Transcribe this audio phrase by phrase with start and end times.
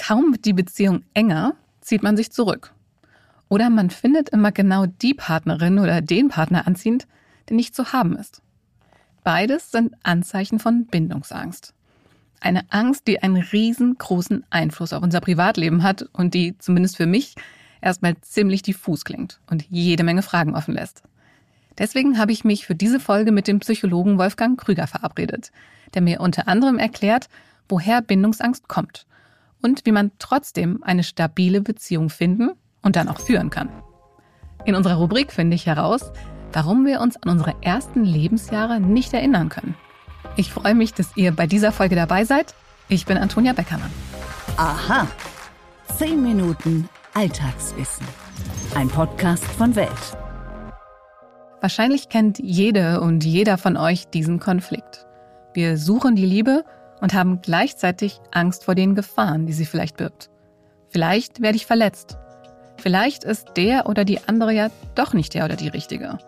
[0.00, 2.72] kaum wird die Beziehung enger, zieht man sich zurück.
[3.48, 7.06] Oder man findet immer genau die Partnerin oder den Partner anziehend,
[7.48, 8.40] der nicht zu haben ist.
[9.24, 11.74] Beides sind Anzeichen von Bindungsangst.
[12.40, 17.34] Eine Angst, die einen riesengroßen Einfluss auf unser Privatleben hat und die, zumindest für mich,
[17.82, 21.02] erstmal ziemlich diffus klingt und jede Menge Fragen offen lässt.
[21.76, 25.52] Deswegen habe ich mich für diese Folge mit dem Psychologen Wolfgang Krüger verabredet,
[25.92, 27.28] der mir unter anderem erklärt,
[27.68, 29.06] woher Bindungsangst kommt
[29.62, 32.50] und wie man trotzdem eine stabile Beziehung finden
[32.82, 33.68] und dann auch führen kann.
[34.64, 36.12] In unserer Rubrik finde ich heraus,
[36.52, 39.74] warum wir uns an unsere ersten Lebensjahre nicht erinnern können.
[40.36, 42.54] Ich freue mich, dass ihr bei dieser Folge dabei seid.
[42.88, 43.90] Ich bin Antonia Beckermann.
[44.56, 45.06] Aha.
[45.96, 48.06] Zehn Minuten Alltagswissen.
[48.74, 49.90] Ein Podcast von Welt.
[51.60, 55.06] Wahrscheinlich kennt jede und jeder von euch diesen Konflikt.
[55.52, 56.64] Wir suchen die Liebe
[57.00, 60.30] und haben gleichzeitig Angst vor den Gefahren, die sie vielleicht birgt.
[60.88, 62.18] Vielleicht werde ich verletzt
[62.80, 66.18] Vielleicht ist der oder die andere ja doch nicht der oder die richtige.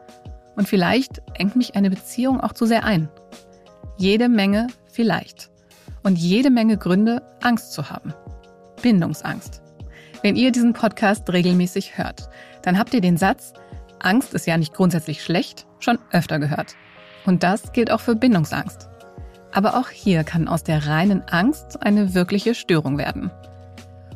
[0.54, 3.08] Und vielleicht engt mich eine Beziehung auch zu sehr ein.
[3.96, 5.50] Jede Menge vielleicht.
[6.02, 8.12] Und jede Menge Gründe, Angst zu haben.
[8.82, 9.62] Bindungsangst.
[10.22, 12.28] Wenn ihr diesen Podcast regelmäßig hört,
[12.62, 13.54] dann habt ihr den Satz,
[14.00, 16.76] Angst ist ja nicht grundsätzlich schlecht, schon öfter gehört.
[17.24, 18.90] Und das gilt auch für Bindungsangst.
[19.52, 23.30] Aber auch hier kann aus der reinen Angst eine wirkliche Störung werden.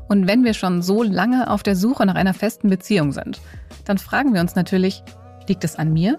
[0.09, 3.41] Und wenn wir schon so lange auf der Suche nach einer festen Beziehung sind,
[3.85, 5.03] dann fragen wir uns natürlich,
[5.49, 6.19] liegt es an mir?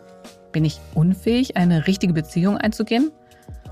[0.52, 3.12] Bin ich unfähig, eine richtige Beziehung einzugehen?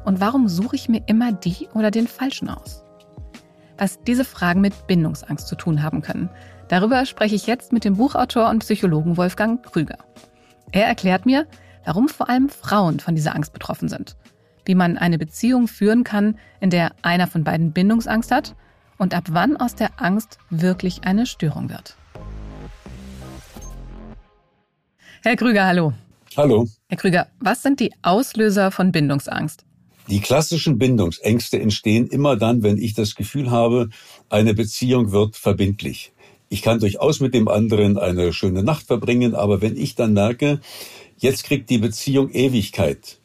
[0.03, 2.83] Und warum suche ich mir immer die oder den Falschen aus?
[3.77, 6.29] Was diese Fragen mit Bindungsangst zu tun haben können,
[6.69, 9.97] darüber spreche ich jetzt mit dem Buchautor und Psychologen Wolfgang Krüger.
[10.71, 11.45] Er erklärt mir,
[11.83, 14.15] warum vor allem Frauen von dieser Angst betroffen sind,
[14.65, 18.55] wie man eine Beziehung führen kann, in der einer von beiden Bindungsangst hat
[18.97, 21.97] und ab wann aus der Angst wirklich eine Störung wird.
[25.23, 25.93] Herr Krüger, hallo.
[26.37, 26.67] Hallo.
[26.89, 29.65] Herr Krüger, was sind die Auslöser von Bindungsangst?
[30.07, 33.89] Die klassischen Bindungsängste entstehen immer dann, wenn ich das Gefühl habe,
[34.29, 36.13] eine Beziehung wird verbindlich.
[36.49, 40.59] Ich kann durchaus mit dem anderen eine schöne Nacht verbringen, aber wenn ich dann merke,
[41.17, 43.19] jetzt kriegt die Beziehung Ewigkeit,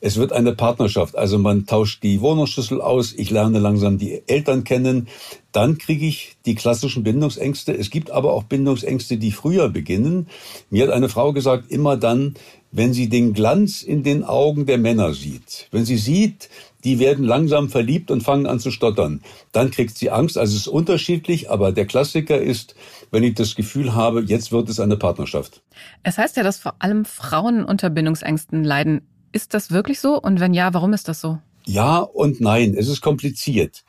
[0.00, 1.16] es wird eine Partnerschaft.
[1.16, 5.08] Also man tauscht die Wohnungsschlüssel aus, ich lerne langsam die Eltern kennen.
[5.52, 7.76] Dann kriege ich die klassischen Bindungsängste.
[7.76, 10.28] Es gibt aber auch Bindungsängste, die früher beginnen.
[10.70, 12.34] Mir hat eine Frau gesagt, immer dann,
[12.72, 15.66] wenn sie den Glanz in den Augen der Männer sieht.
[15.70, 16.48] Wenn sie sieht,
[16.84, 19.22] die werden langsam verliebt und fangen an zu stottern.
[19.52, 20.38] Dann kriegt sie Angst.
[20.38, 22.74] Also es ist unterschiedlich, aber der Klassiker ist,
[23.10, 25.62] wenn ich das Gefühl habe, jetzt wird es eine Partnerschaft.
[26.02, 29.02] Es heißt ja, dass vor allem Frauen unter Bindungsängsten leiden.
[29.32, 30.20] Ist das wirklich so?
[30.20, 31.38] Und wenn ja, warum ist das so?
[31.66, 32.74] Ja und nein.
[32.76, 33.84] Es ist kompliziert.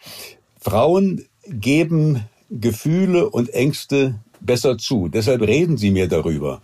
[0.60, 5.08] Frauen geben Gefühle und Ängste besser zu.
[5.08, 6.62] Deshalb reden sie mehr darüber.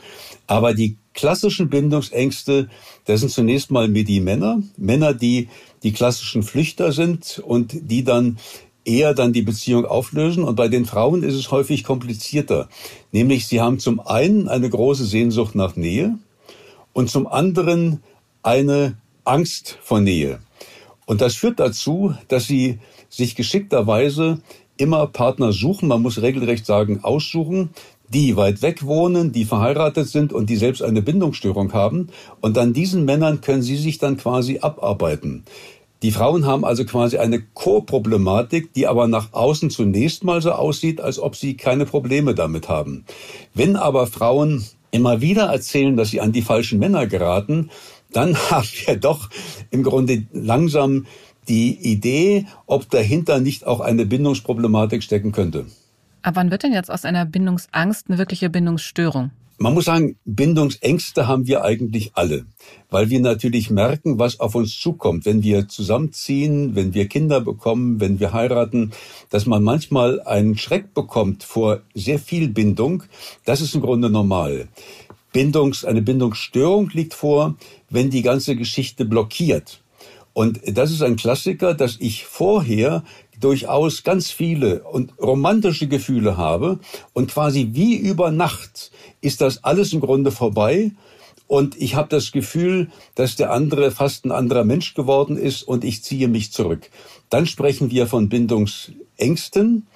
[0.47, 2.69] Aber die klassischen Bindungsängste,
[3.05, 4.61] das sind zunächst mal mit die Männer.
[4.77, 5.49] Männer, die
[5.83, 8.37] die klassischen Flüchter sind und die dann
[8.85, 10.43] eher dann die Beziehung auflösen.
[10.43, 12.69] Und bei den Frauen ist es häufig komplizierter.
[13.11, 16.17] Nämlich sie haben zum einen eine große Sehnsucht nach Nähe
[16.93, 18.01] und zum anderen
[18.43, 20.39] eine Angst vor Nähe.
[21.05, 24.39] Und das führt dazu, dass sie sich geschickterweise
[24.77, 27.69] immer Partner suchen, man muss regelrecht sagen, aussuchen,
[28.09, 32.09] die weit weg wohnen, die verheiratet sind und die selbst eine Bindungsstörung haben.
[32.39, 35.43] Und an diesen Männern können sie sich dann quasi abarbeiten.
[36.03, 41.01] Die Frauen haben also quasi eine Co-Problematik, die aber nach außen zunächst mal so aussieht,
[41.01, 43.03] als ob sie keine Probleme damit haben.
[43.55, 47.71] Wenn aber Frauen immer wieder erzählen, dass sie an die falschen Männer geraten,
[48.11, 49.29] dann haben wir doch
[49.71, 51.05] im Grunde langsam
[51.47, 55.65] die Idee, ob dahinter nicht auch eine Bindungsproblematik stecken könnte.
[56.21, 59.31] Aber wann wird denn jetzt aus einer Bindungsangst eine wirkliche Bindungsstörung?
[59.59, 62.45] Man muss sagen, Bindungsängste haben wir eigentlich alle,
[62.91, 67.99] weil wir natürlich merken, was auf uns zukommt, wenn wir zusammenziehen, wenn wir Kinder bekommen,
[67.99, 68.91] wenn wir heiraten,
[69.31, 73.01] dass man manchmal einen Schreck bekommt vor sehr viel Bindung.
[73.45, 74.67] Das ist im Grunde normal.
[75.33, 77.55] Bindungs, eine Bindungsstörung liegt vor,
[77.89, 79.81] wenn die ganze Geschichte blockiert.
[80.33, 83.03] Und das ist ein Klassiker, dass ich vorher
[83.39, 86.79] durchaus ganz viele und romantische Gefühle habe
[87.13, 88.91] und quasi wie über Nacht
[89.21, 90.91] ist das alles im Grunde vorbei
[91.47, 95.83] und ich habe das Gefühl, dass der andere fast ein anderer Mensch geworden ist und
[95.83, 96.89] ich ziehe mich zurück.
[97.29, 99.87] Dann sprechen wir von Bindungsängsten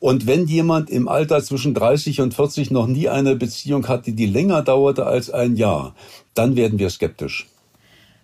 [0.00, 4.26] und wenn jemand im Alter zwischen 30 und 40 noch nie eine Beziehung hatte, die
[4.26, 5.94] länger dauerte als ein Jahr,
[6.34, 7.48] dann werden wir skeptisch.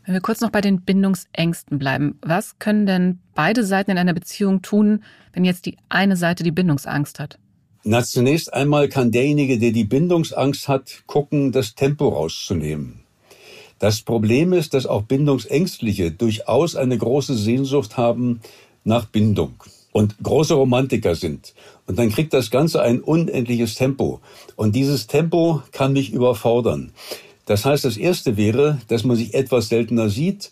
[0.04, 4.12] Wenn wir kurz noch bei den Bindungsängsten bleiben, was können denn beide Seiten in einer
[4.12, 7.38] Beziehung tun, wenn jetzt die eine Seite die Bindungsangst hat?
[7.82, 13.00] Na, zunächst einmal kann derjenige, der die Bindungsangst hat, gucken, das Tempo rauszunehmen.
[13.78, 18.40] Das Problem ist, dass auch Bindungsängstliche durchaus eine große Sehnsucht haben
[18.84, 19.64] nach Bindung
[19.94, 21.54] und große Romantiker sind.
[21.86, 24.20] Und dann kriegt das Ganze ein unendliches Tempo.
[24.56, 26.90] Und dieses Tempo kann mich überfordern.
[27.46, 30.50] Das heißt, das erste wäre, dass man sich etwas seltener sieht,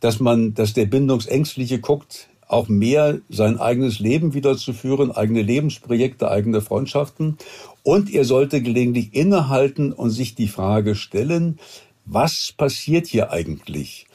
[0.00, 5.40] dass man, dass der Bindungsängstliche guckt, auch mehr sein eigenes Leben wieder zu führen, eigene
[5.40, 7.38] Lebensprojekte, eigene Freundschaften.
[7.82, 11.58] Und er sollte gelegentlich innehalten und sich die Frage stellen,
[12.04, 14.06] was passiert hier eigentlich?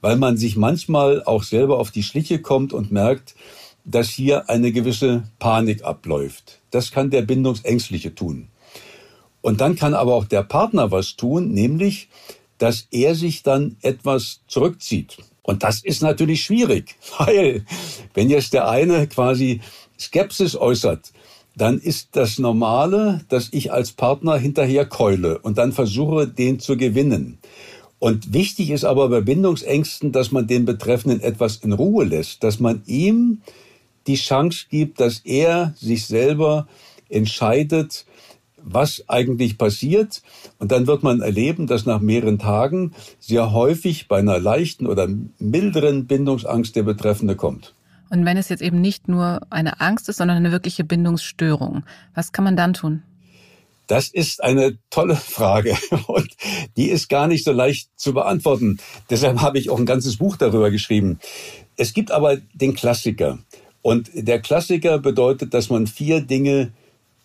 [0.00, 3.36] Weil man sich manchmal auch selber auf die Schliche kommt und merkt,
[3.84, 6.60] dass hier eine gewisse Panik abläuft.
[6.70, 8.48] Das kann der Bindungsängstliche tun.
[9.42, 12.08] Und dann kann aber auch der Partner was tun, nämlich,
[12.58, 15.18] dass er sich dann etwas zurückzieht.
[15.42, 17.64] Und das ist natürlich schwierig, weil
[18.14, 19.60] wenn jetzt der eine quasi
[19.98, 21.12] Skepsis äußert,
[21.56, 26.76] dann ist das Normale, dass ich als Partner hinterher keule und dann versuche, den zu
[26.76, 27.38] gewinnen.
[27.98, 32.60] Und wichtig ist aber bei Bindungsängsten, dass man den Betreffenden etwas in Ruhe lässt, dass
[32.60, 33.42] man ihm
[34.06, 36.66] die Chance gibt, dass er sich selber
[37.08, 38.04] entscheidet,
[38.64, 40.22] was eigentlich passiert.
[40.58, 45.08] Und dann wird man erleben, dass nach mehreren Tagen sehr häufig bei einer leichten oder
[45.38, 47.74] milderen Bindungsangst der Betreffende kommt.
[48.10, 51.84] Und wenn es jetzt eben nicht nur eine Angst ist, sondern eine wirkliche Bindungsstörung,
[52.14, 53.02] was kann man dann tun?
[53.86, 55.76] Das ist eine tolle Frage
[56.06, 56.30] und
[56.76, 58.78] die ist gar nicht so leicht zu beantworten.
[59.10, 61.18] Deshalb habe ich auch ein ganzes Buch darüber geschrieben.
[61.76, 63.38] Es gibt aber den Klassiker.
[63.84, 66.72] Und der Klassiker bedeutet, dass man vier Dinge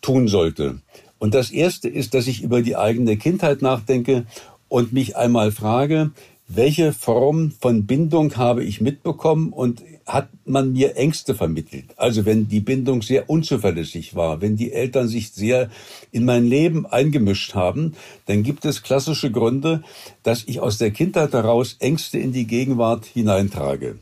[0.01, 0.81] tun sollte.
[1.17, 4.25] Und das erste ist, dass ich über die eigene Kindheit nachdenke
[4.67, 6.11] und mich einmal frage,
[6.49, 11.85] welche Form von Bindung habe ich mitbekommen und hat man mir Ängste vermittelt?
[11.95, 15.69] Also wenn die Bindung sehr unzuverlässig war, wenn die Eltern sich sehr
[16.11, 17.93] in mein Leben eingemischt haben,
[18.25, 19.81] dann gibt es klassische Gründe,
[20.23, 23.97] dass ich aus der Kindheit heraus Ängste in die Gegenwart hineintrage.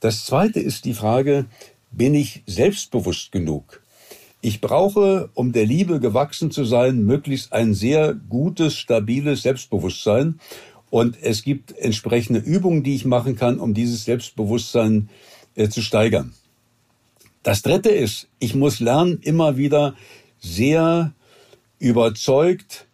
[0.00, 1.46] Das zweite ist die Frage,
[1.90, 3.82] bin ich selbstbewusst genug?
[4.40, 10.38] Ich brauche, um der Liebe gewachsen zu sein, möglichst ein sehr gutes, stabiles Selbstbewusstsein.
[10.90, 15.08] Und es gibt entsprechende Übungen, die ich machen kann, um dieses Selbstbewusstsein
[15.56, 16.34] äh, zu steigern.
[17.42, 19.94] Das Dritte ist, ich muss lernen, immer wieder
[20.38, 21.12] sehr
[21.78, 22.86] überzeugt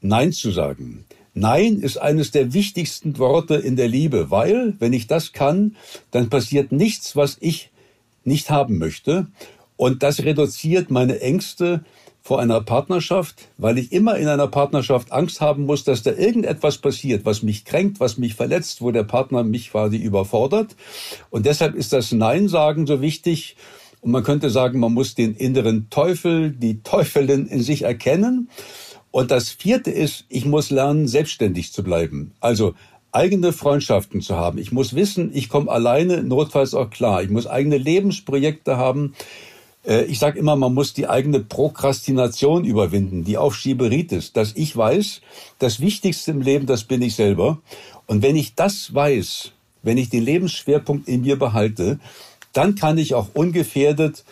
[0.00, 1.04] Nein zu sagen.
[1.34, 5.76] Nein ist eines der wichtigsten Worte in der Liebe, weil, wenn ich das kann,
[6.10, 7.70] dann passiert nichts, was ich
[8.28, 9.26] nicht haben möchte.
[9.76, 11.84] Und das reduziert meine Ängste
[12.20, 16.78] vor einer Partnerschaft, weil ich immer in einer Partnerschaft Angst haben muss, dass da irgendetwas
[16.78, 20.76] passiert, was mich kränkt, was mich verletzt, wo der Partner mich quasi überfordert.
[21.30, 23.56] Und deshalb ist das Nein sagen so wichtig.
[24.00, 28.50] Und man könnte sagen, man muss den inneren Teufel, die Teufelin in sich erkennen.
[29.10, 32.32] Und das vierte ist, ich muss lernen, selbstständig zu bleiben.
[32.40, 32.74] Also
[33.12, 34.58] eigene Freundschaften zu haben.
[34.58, 37.22] Ich muss wissen, ich komme alleine, notfalls auch klar.
[37.22, 39.14] Ich muss eigene Lebensprojekte haben.
[39.86, 45.20] Äh, ich sage immer, man muss die eigene Prokrastination überwinden, die Aufschieberitis, dass ich weiß,
[45.58, 47.58] das Wichtigste im Leben, das bin ich selber.
[48.06, 49.52] Und wenn ich das weiß,
[49.82, 51.98] wenn ich den Lebensschwerpunkt in mir behalte,
[52.52, 54.24] dann kann ich auch ungefährdet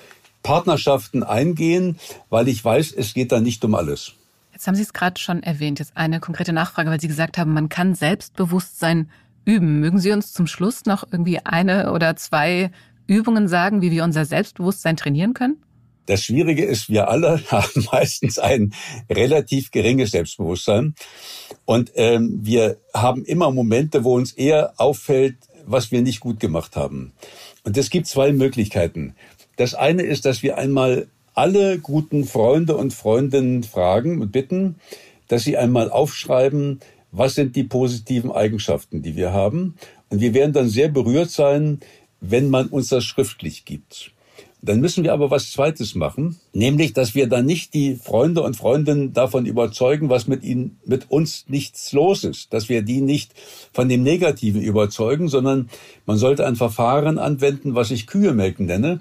[0.43, 1.99] Partnerschaften eingehen,
[2.31, 4.13] weil ich weiß, es geht da nicht um alles.
[4.57, 5.81] Jetzt haben Sie es gerade schon erwähnt.
[5.81, 9.11] Jetzt eine konkrete Nachfrage, weil Sie gesagt haben, man kann Selbstbewusstsein
[9.45, 9.81] üben.
[9.81, 12.71] Mögen Sie uns zum Schluss noch irgendwie eine oder zwei
[13.07, 15.63] Übungen sagen, wie wir unser Selbstbewusstsein trainieren können?
[16.07, 18.73] Das Schwierige ist, wir alle haben meistens ein
[19.11, 20.95] relativ geringes Selbstbewusstsein.
[21.67, 25.37] Und ähm, wir haben immer Momente, wo uns eher auffällt,
[25.67, 27.13] was wir nicht gut gemacht haben.
[27.65, 29.17] Und es gibt zwei Möglichkeiten.
[29.57, 34.77] Das eine ist, dass wir einmal alle guten Freunde und Freundinnen fragen und bitten,
[35.29, 36.81] dass sie einmal aufschreiben,
[37.13, 39.75] was sind die positiven Eigenschaften, die wir haben.
[40.09, 41.81] Und wir werden dann sehr berührt sein,
[42.21, 44.13] wenn man uns das schriftlich gibt.
[44.63, 48.57] Dann müssen wir aber was Zweites machen, nämlich, dass wir dann nicht die Freunde und
[48.57, 53.33] Freundinnen davon überzeugen, was mit ihnen, mit uns nichts los ist, dass wir die nicht
[53.73, 55.69] von dem Negativen überzeugen, sondern
[56.07, 59.01] man sollte ein Verfahren anwenden, was ich Kühe melken nenne,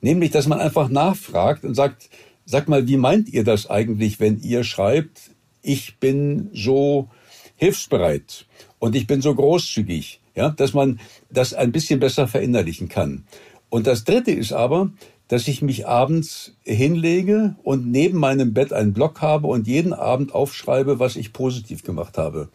[0.00, 2.08] nämlich, dass man einfach nachfragt und sagt,
[2.44, 5.30] sag mal, wie meint ihr das eigentlich, wenn ihr schreibt,
[5.62, 7.08] ich bin so
[7.56, 8.46] hilfsbereit
[8.78, 11.00] und ich bin so großzügig ja, dass man
[11.30, 13.24] das ein bisschen besser verinnerlichen kann.
[13.68, 14.92] Und das Dritte ist aber,
[15.26, 20.34] dass ich mich abends hinlege und neben meinem Bett einen Block habe und jeden Abend
[20.34, 22.48] aufschreibe, was ich positiv gemacht habe.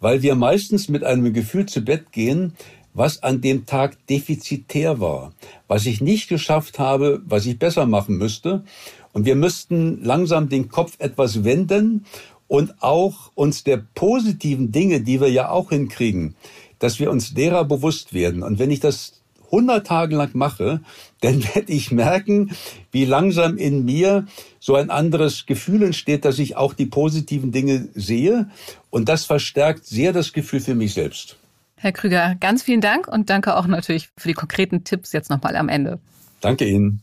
[0.00, 2.54] Weil wir meistens mit einem Gefühl zu Bett gehen,
[2.94, 5.32] was an dem Tag defizitär war,
[5.68, 8.64] was ich nicht geschafft habe, was ich besser machen müsste.
[9.12, 12.04] Und wir müssten langsam den Kopf etwas wenden
[12.48, 16.34] und auch uns der positiven Dinge, die wir ja auch hinkriegen,
[16.78, 18.42] dass wir uns derer bewusst werden.
[18.42, 20.80] Und wenn ich das 100 Tage lang mache,
[21.20, 22.52] dann werde ich merken,
[22.90, 24.26] wie langsam in mir
[24.58, 28.48] so ein anderes Gefühl entsteht, dass ich auch die positiven Dinge sehe.
[28.90, 31.39] Und das verstärkt sehr das Gefühl für mich selbst.
[31.82, 35.56] Herr Krüger, ganz vielen Dank und danke auch natürlich für die konkreten Tipps jetzt nochmal
[35.56, 35.98] am Ende.
[36.42, 37.02] Danke Ihnen.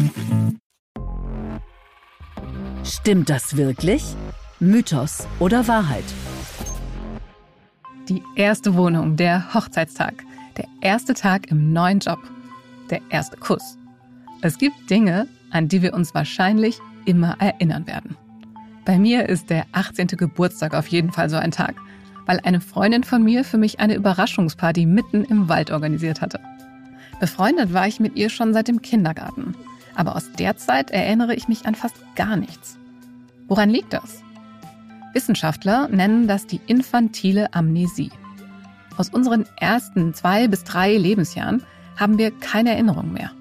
[3.01, 4.03] Stimmt das wirklich?
[4.59, 6.03] Mythos oder Wahrheit?
[8.07, 10.23] Die erste Wohnung, der Hochzeitstag,
[10.57, 12.19] der erste Tag im neuen Job,
[12.91, 13.75] der erste Kuss.
[14.43, 18.17] Es gibt Dinge, an die wir uns wahrscheinlich immer erinnern werden.
[18.85, 20.05] Bei mir ist der 18.
[20.09, 21.73] Geburtstag auf jeden Fall so ein Tag,
[22.27, 26.39] weil eine Freundin von mir für mich eine Überraschungsparty mitten im Wald organisiert hatte.
[27.19, 29.55] Befreundet war ich mit ihr schon seit dem Kindergarten
[29.95, 32.77] aber aus der Zeit erinnere ich mich an fast gar nichts.
[33.51, 34.23] Woran liegt das?
[35.11, 38.09] Wissenschaftler nennen das die infantile Amnesie.
[38.95, 41.61] Aus unseren ersten zwei bis drei Lebensjahren
[41.97, 43.31] haben wir keine Erinnerung mehr.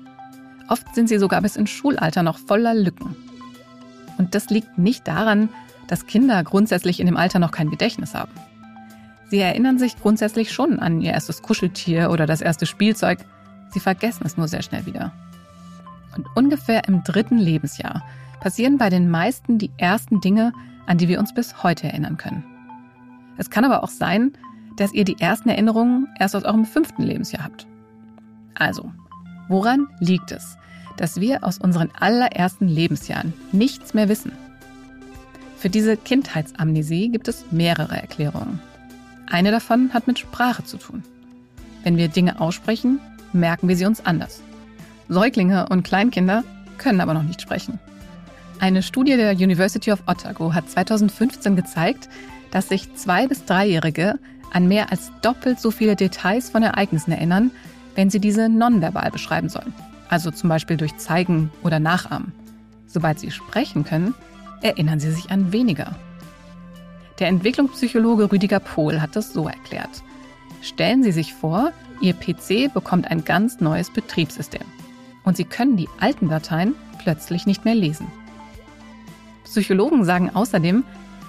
[0.67, 3.15] Oft sind sie sogar bis ins Schulalter noch voller Lücken.
[4.19, 5.49] Und das liegt nicht daran,
[5.87, 8.33] dass Kinder grundsätzlich in dem Alter noch kein Gedächtnis haben.
[9.29, 13.25] Sie erinnern sich grundsätzlich schon an ihr erstes Kuscheltier oder das erste Spielzeug.
[13.73, 15.13] Sie vergessen es nur sehr schnell wieder.
[16.17, 18.03] Und ungefähr im dritten Lebensjahr
[18.41, 20.53] passieren bei den meisten die ersten Dinge,
[20.87, 22.45] an die wir uns bis heute erinnern können.
[23.37, 24.33] Es kann aber auch sein,
[24.77, 27.67] dass ihr die ersten Erinnerungen erst aus eurem fünften Lebensjahr habt.
[28.55, 28.93] Also,
[29.49, 30.57] woran liegt es,
[30.97, 34.33] dass wir aus unseren allerersten Lebensjahren nichts mehr wissen?
[35.57, 38.61] Für diese Kindheitsamnesie gibt es mehrere Erklärungen.
[39.29, 41.03] Eine davon hat mit Sprache zu tun.
[41.83, 43.01] Wenn wir Dinge aussprechen,
[43.33, 44.43] merken wir sie uns anders.
[45.09, 46.45] Säuglinge und Kleinkinder
[46.79, 47.79] können aber noch nicht sprechen.
[48.61, 52.11] Eine Studie der University of Otago hat 2015 gezeigt,
[52.51, 54.19] dass sich Zwei- bis Dreijährige
[54.53, 57.53] an mehr als doppelt so viele Details von Ereignissen erinnern,
[57.95, 59.73] wenn sie diese nonverbal beschreiben sollen.
[60.11, 62.33] Also zum Beispiel durch Zeigen oder Nachahmen.
[62.87, 64.15] Sobald sie sprechen können,
[64.61, 65.97] erinnern sie sich an weniger.
[67.19, 70.03] Der Entwicklungspsychologe Rüdiger Pohl hat das so erklärt.
[70.61, 74.63] Stellen Sie sich vor, Ihr PC bekommt ein ganz neues Betriebssystem
[75.25, 78.07] und sie können die alten Dateien plötzlich nicht mehr lesen.
[79.51, 80.85] Psychologen sagen außerdem,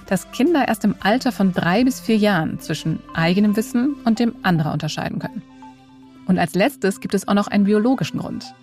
[0.06, 4.36] dass Kinder erst im Alter von drei bis vier Jahren zwischen eigenem Wissen und dem
[4.44, 5.42] anderer unterscheiden können.
[6.28, 8.54] Und als letztes gibt es auch noch einen biologischen Grund.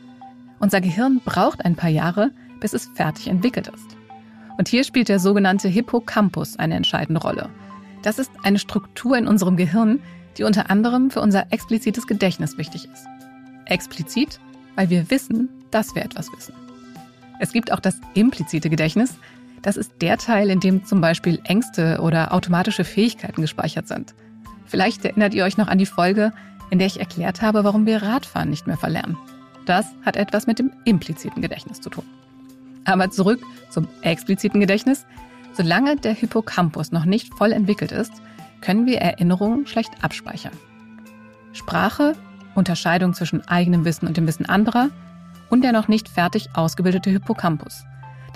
[0.61, 3.97] Unser Gehirn braucht ein paar Jahre, bis es fertig entwickelt ist.
[4.59, 7.49] Und hier spielt der sogenannte Hippocampus eine entscheidende Rolle.
[8.03, 10.01] Das ist eine Struktur in unserem Gehirn,
[10.37, 13.07] die unter anderem für unser explizites Gedächtnis wichtig ist.
[13.67, 14.41] Explizit,
[14.77, 16.55] weil wir wissen, dass wir etwas wissen.
[17.39, 19.15] Es gibt auch das implizite Gedächtnis.
[19.63, 24.15] Das ist der Teil, in dem zum Beispiel Ängste oder automatische Fähigkeiten gespeichert sind.
[24.67, 26.33] Vielleicht erinnert ihr euch noch an die Folge,
[26.71, 29.17] in der ich erklärt habe, warum wir Radfahren nicht mehr verlernen.
[29.67, 32.05] Das hat etwas mit dem impliziten Gedächtnis zu tun.
[32.85, 35.07] Aber zurück zum expliziten Gedächtnis.
[35.53, 38.13] Solange der Hippocampus noch nicht voll entwickelt ist,
[38.61, 40.53] können wir Erinnerungen schlecht abspeichern.
[41.53, 42.15] Sprache
[42.55, 44.91] Unterscheidung zwischen eigenem Wissen und dem Wissen anderer
[45.49, 47.85] und der noch nicht fertig ausgebildete Hippocampus.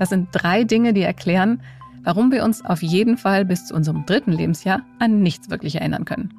[0.02, 1.62] Das sind drei Dinge, die erklären,
[2.02, 6.04] warum wir uns auf jeden Fall bis zu unserem dritten Lebensjahr an nichts wirklich erinnern
[6.04, 6.34] können.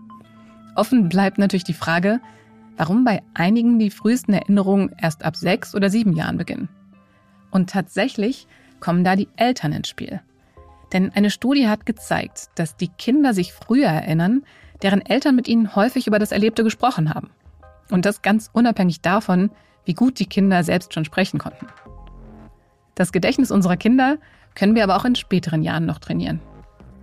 [0.76, 2.20] Offen bleibt natürlich die Frage,
[2.76, 6.68] warum bei einigen die frühesten Erinnerungen erst ab sechs oder sieben Jahren beginnen.
[7.52, 8.48] Und tatsächlich
[8.82, 10.20] kommen da die Eltern ins Spiel.
[10.92, 14.44] Denn eine Studie hat gezeigt, dass die Kinder sich früher erinnern,
[14.82, 17.30] deren Eltern mit ihnen häufig über das Erlebte gesprochen haben.
[17.90, 19.52] Und das ganz unabhängig davon,
[19.86, 21.68] wie gut die Kinder selbst schon sprechen konnten.
[22.96, 24.18] Das Gedächtnis unserer Kinder
[24.56, 26.40] können wir aber auch in späteren Jahren noch trainieren.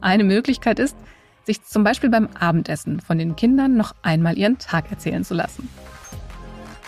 [0.00, 0.96] Eine Möglichkeit ist,
[1.44, 5.68] sich zum Beispiel beim Abendessen von den Kindern noch einmal ihren Tag erzählen zu lassen.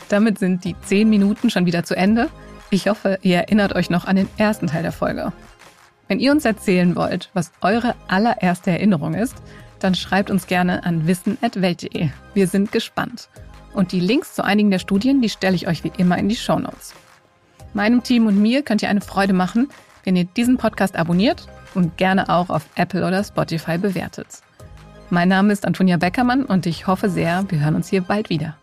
[0.09, 2.29] Damit sind die zehn Minuten schon wieder zu Ende.
[2.71, 5.33] Ich hoffe, ihr erinnert euch noch an den ersten Teil der Folge.
[6.09, 9.37] Wenn ihr uns erzählen wollt, was eure allererste Erinnerung ist,
[9.79, 12.11] dann schreibt uns gerne an wissen.welt.de.
[12.35, 13.31] Wir sind gespannt.
[13.73, 16.37] Und die Links zu einigen der Studien, die stelle ich euch wie immer in die
[16.37, 16.95] Show Notes.
[17.75, 19.69] Meinem Team und mir könnt ihr eine Freude machen,
[20.05, 24.43] wenn ihr diesen Podcast abonniert und gerne auch auf Apple oder Spotify bewertet.
[25.11, 28.57] Mein Name ist Antonia Beckermann und ich hoffe sehr, wir hören uns hier bald wieder.